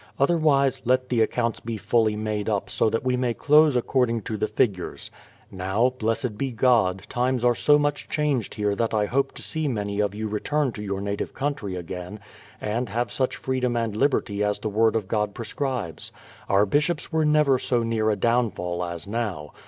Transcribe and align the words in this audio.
Otherwise, 0.17 0.81
let 0.83 1.09
the 1.09 1.21
accounts 1.21 1.59
be 1.59 1.77
fully 1.77 2.15
made 2.15 2.49
up 2.49 2.71
so 2.71 2.89
that 2.89 3.03
we 3.03 3.15
may 3.15 3.35
close 3.35 3.75
according 3.75 4.19
to 4.19 4.35
the 4.35 4.47
figures. 4.47 5.11
Now, 5.51 5.93
blessed 5.99 6.39
be 6.39 6.51
God, 6.51 7.03
times 7.07 7.45
are 7.45 7.53
so 7.53 7.77
much 7.77 8.09
changed 8.09 8.55
here 8.55 8.73
that 8.73 8.95
I 8.95 9.05
hope 9.05 9.31
to 9.33 9.43
see 9.43 9.67
many 9.67 9.99
of 9.99 10.15
you 10.15 10.27
return 10.27 10.71
to 10.71 10.81
your 10.81 11.01
native 11.01 11.35
country 11.35 11.75
again, 11.75 12.19
and 12.59 12.89
have 12.89 13.11
such 13.11 13.35
freedom 13.35 13.77
and 13.77 13.95
liberty 13.95 14.43
as 14.43 14.57
the 14.57 14.69
word 14.69 14.95
of 14.95 15.07
God 15.07 15.35
prescribes. 15.35 16.09
305 16.09 16.09
S06 16.09 16.19
BRADFORD'S 16.19 16.41
HISTORY 16.41 16.55
OF 16.55 16.57
Our 16.57 16.65
bishops 16.65 17.11
were 17.13 17.25
never 17.25 17.59
so 17.59 17.83
near 17.83 18.09
a 18.09 18.15
downfall 18.15 18.83
as 18.83 19.05
now. 19.05 19.53